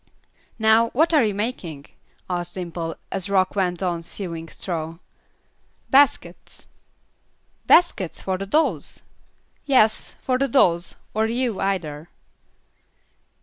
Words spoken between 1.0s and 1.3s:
are